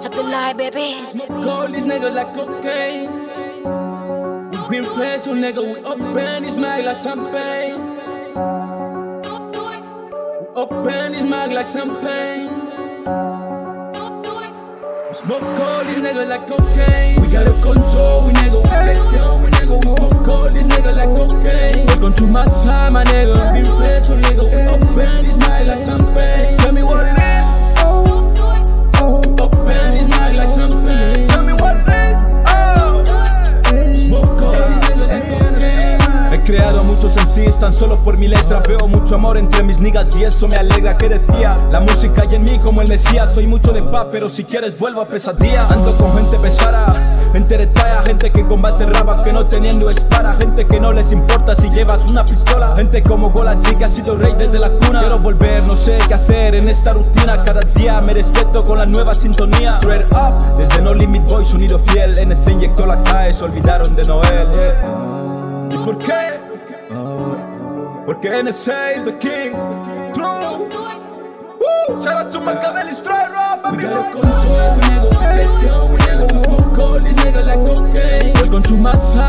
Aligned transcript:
Top 0.00 0.12
the 0.12 0.22
lie, 0.22 0.52
baby. 0.52 1.04
Smoke 1.04 1.28
all 1.30 1.66
these 1.66 1.84
niggas 1.84 2.14
like 2.14 2.32
cocaine. 2.32 3.10
We 4.50 4.56
green 4.68 4.84
flash, 4.84 5.22
so 5.22 5.34
nigga, 5.34 5.58
we 5.58 5.82
open 5.84 6.44
his 6.44 6.60
mouth 6.60 6.84
like 6.84 6.96
champagne. 6.96 7.80
We 10.38 10.46
open 10.54 11.14
his 11.14 11.26
mouth 11.26 11.52
like 11.52 11.66
champagne. 11.66 12.46
We 15.08 15.14
smoke 15.14 15.42
all 15.42 15.82
these 15.82 16.00
niggas 16.00 16.28
like 16.28 16.46
cocaine. 16.46 17.20
We 17.20 17.26
got 17.32 17.48
a 17.48 17.52
control, 17.58 18.26
we 18.26 18.32
nigga, 18.34 18.62
we 18.62 18.70
take 18.86 19.02
down, 19.18 19.42
we 19.42 19.50
nigga, 19.50 19.82
we 19.82 19.90
smoke 19.96 20.28
all 20.28 20.48
these 20.48 20.68
niggas 20.68 20.94
like 20.94 21.10
cocaine. 21.10 21.86
Welcome 21.86 22.14
to 22.14 22.26
my 22.28 22.44
side, 22.44 22.92
my 22.92 23.02
nigga. 23.02 23.50
Green 23.50 23.64
flash, 23.64 24.06
so 24.06 24.16
nigga, 24.16 24.44
we 24.46 24.60
open 24.70 25.24
his 25.24 25.40
mouth 25.40 25.66
like 25.66 25.78
champagne. 25.78 26.57
Tan 37.68 37.74
solo 37.74 37.98
por 37.98 38.16
mi 38.16 38.28
letra. 38.28 38.62
Veo 38.66 38.88
mucho 38.88 39.14
amor 39.14 39.36
entre 39.36 39.62
mis 39.62 39.78
niggas 39.78 40.16
y 40.16 40.24
eso 40.24 40.48
me 40.48 40.56
alegra. 40.56 40.96
Que 40.96 41.08
decía 41.08 41.54
La 41.70 41.80
música 41.80 42.22
hay 42.22 42.36
en 42.36 42.44
mí 42.44 42.58
como 42.64 42.80
el 42.80 42.88
Mesías. 42.88 43.34
Soy 43.34 43.46
mucho 43.46 43.72
de 43.72 43.82
paz 43.82 44.06
pero 44.10 44.30
si 44.30 44.44
quieres 44.44 44.78
vuelvo 44.78 45.02
a 45.02 45.06
pesadilla. 45.06 45.66
Ando 45.68 45.94
con 45.98 46.16
gente 46.16 46.38
pesada, 46.38 46.86
gente 47.34 47.58
Gente 48.06 48.32
que 48.32 48.46
combate 48.46 48.86
raba 48.86 49.22
que 49.22 49.34
no 49.34 49.46
teniendo 49.46 49.90
espada. 49.90 50.32
Gente 50.32 50.66
que 50.66 50.80
no 50.80 50.92
les 50.92 51.12
importa 51.12 51.54
si 51.54 51.68
llevas 51.68 52.10
una 52.10 52.24
pistola. 52.24 52.74
Gente 52.74 53.02
como 53.02 53.30
Golachi 53.32 53.76
que 53.76 53.84
ha 53.84 53.90
sido 53.90 54.16
rey 54.16 54.32
desde 54.38 54.58
la 54.58 54.70
cuna. 54.70 55.00
Quiero 55.00 55.18
volver, 55.18 55.62
no 55.64 55.76
sé 55.76 55.98
qué 56.08 56.14
hacer 56.14 56.54
en 56.54 56.70
esta 56.70 56.94
rutina. 56.94 57.36
Cada 57.36 57.60
día 57.74 58.00
me 58.00 58.14
respeto 58.14 58.62
con 58.62 58.78
la 58.78 58.86
nueva 58.86 59.12
sintonía. 59.12 59.72
Straight 59.72 60.06
up, 60.14 60.56
desde 60.56 60.80
No 60.80 60.94
Limit 60.94 61.30
Boy 61.30 61.44
sonido 61.44 61.78
fiel. 61.78 62.18
NC 62.18 62.50
inyectó 62.50 62.86
la 62.86 63.02
cae, 63.02 63.34
se 63.34 63.44
olvidaron 63.44 63.92
de 63.92 64.04
Noel. 64.04 64.48
¿Y 65.70 65.76
por 65.84 65.98
qué? 65.98 66.27
Porque 68.08 68.24
NSA 68.30 68.92
is 68.96 69.04
the 69.04 69.12
king. 69.20 69.52
True. 70.14 70.64
Woo. 71.60 72.02
Shout 72.02 72.24
out 72.24 72.32
to 72.32 72.40
Machiavelli 72.40 72.94
Straight 72.94 73.28
Raw, 73.30 73.60
We 73.70 73.76
baby. 73.76 73.82
got 73.82 74.08
a 74.08 74.12
control, 74.12 74.72
we 74.76 74.80
nigga, 74.88 75.08
we 75.12 75.26
take 75.36 75.52
down, 75.68 75.92
we 75.92 75.98
nigga, 75.98 76.32
we 76.32 76.38
smoke 76.38 76.78
all 76.78 76.98
these 77.00 77.16
niggas 77.16 77.46
like 77.52 77.60
cocaine. 77.68 78.32
Welcome 78.40 78.62
to 78.62 78.76
my 78.78 78.94
side, 78.94 79.27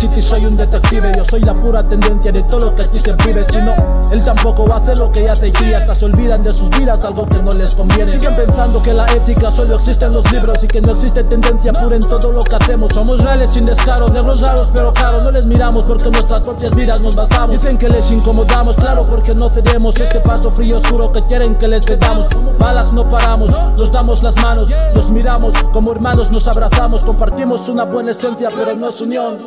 city 0.00 0.22
soy 0.22 0.46
un 0.46 0.56
detective 0.56 1.12
Yo 1.14 1.24
soy 1.24 1.40
la 1.42 1.52
pura 1.52 1.86
tendencia 1.86 2.32
de 2.32 2.42
todo 2.44 2.70
lo 2.70 2.74
que 2.74 2.82
aquí 2.82 2.98
se 2.98 3.12
vive. 3.12 3.44
Si 3.50 3.58
no, 3.58 3.74
él 4.10 4.24
tampoco 4.24 4.72
hacer 4.72 4.98
lo 4.98 5.12
que 5.12 5.24
ya 5.24 5.34
te 5.34 5.50
guía 5.50 5.78
Hasta 5.78 5.94
se 5.94 6.06
olvidan 6.06 6.40
de 6.40 6.52
sus 6.52 6.70
vidas, 6.70 7.04
algo 7.04 7.26
que 7.26 7.38
no 7.38 7.50
les 7.52 7.74
conviene. 7.74 8.12
Siguen 8.12 8.34
pensando 8.34 8.82
que 8.82 8.94
la 8.94 9.06
ética 9.12 9.50
solo 9.50 9.76
existe 9.76 10.06
en 10.06 10.14
los 10.14 10.32
libros 10.32 10.64
Y 10.64 10.66
que 10.66 10.80
no 10.80 10.92
existe 10.92 11.22
tendencia 11.24 11.72
pura 11.72 11.96
en 11.96 12.02
todo 12.02 12.32
lo 12.32 12.40
que 12.40 12.56
hacemos. 12.56 12.92
Somos 12.92 13.22
reales 13.22 13.50
sin 13.52 13.66
descaro, 13.66 14.08
negros 14.08 14.40
raros 14.40 14.70
pero 14.72 14.92
caros 14.92 15.22
No 15.22 15.30
les 15.30 15.44
miramos 15.44 15.86
porque 15.86 16.10
nuestras 16.10 16.40
propias 16.40 16.74
vidas 16.74 17.00
nos 17.04 17.14
basamos. 17.14 17.60
Dicen 17.60 17.76
que 17.76 17.88
les 17.88 18.10
incomodamos, 18.10 18.76
claro 18.76 19.04
porque 19.04 19.34
no 19.34 19.50
cedemos. 19.50 19.98
Este 20.00 20.20
paso 20.20 20.50
frío 20.50 20.78
oscuro 20.78 21.12
que 21.12 21.22
quieren 21.24 21.54
que 21.56 21.68
les 21.68 21.84
cedamos. 21.84 22.26
Balas 22.58 22.92
no 22.92 23.08
paramos, 23.08 23.52
nos 23.78 23.90
damos 23.90 24.22
las 24.22 24.36
manos 24.36 24.70
Nos 24.94 25.10
miramos, 25.10 25.54
como 25.72 25.92
hermanos 25.92 26.30
nos 26.30 26.46
abrazamos 26.46 27.06
Compartimos 27.06 27.70
una 27.70 27.84
buena 27.84 28.10
esencia 28.10 28.50
pero 28.54 28.76
no 28.76 28.88
es 28.88 29.00
unión 29.00 29.38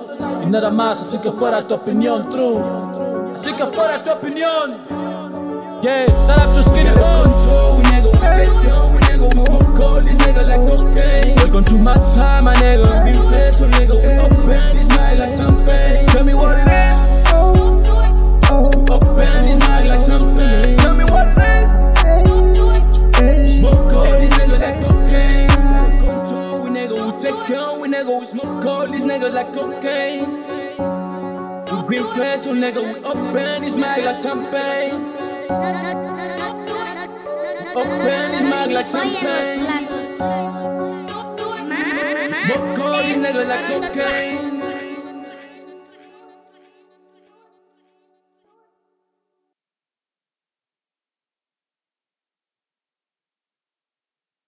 Y 0.43 0.45
nada 0.47 0.69
más, 0.69 1.01
así 1.01 1.17
que 1.19 1.31
fuera 1.31 1.65
tu 1.65 1.73
opinión, 1.73 2.29
true. 2.29 2.61
Así 3.33 3.53
que 3.53 3.65
fuera 3.65 4.03
tu 4.03 4.11
opinión. 4.11 4.77
Yeah, 5.81 6.05
shout 6.27 6.39
out 6.39 6.55
to 6.55 6.63
Skinny 6.63 6.83
We 6.83 6.93
got 6.93 6.97
a 6.97 7.01
Bones 7.01 7.45
control, 7.45 7.77
we 7.77 7.83
nigga, 7.83 8.09
we 8.11 8.19
take 8.35 8.71
down, 8.71 8.93
we 8.93 8.99
nigga, 8.99 9.35
we 9.35 9.41
smoke 9.41 9.73
nigga, 27.93 28.19
we 28.19 28.25
smoke 28.25 28.65
all 28.65 28.87
these 28.87 29.05
niggas 29.05 29.33
like 29.33 29.53
cocaine. 29.53 30.29
We 31.69 31.87
green 31.87 32.07
flash, 32.13 32.41
so 32.41 32.53
nigga, 32.53 32.81
we 32.81 32.95
open 33.05 33.63
his 33.63 33.77
mouth 33.77 34.03
like 34.03 34.15
champagne. 34.15 34.95
Open 37.75 38.33
his 38.33 38.45
mouth 38.45 38.71
like 38.71 38.87
champagne. 38.87 39.63
Smoke 42.33 42.79
all 42.79 43.03
these 43.03 43.21
niggas 43.23 43.47
like 43.47 43.65
cocaine. 43.67 44.52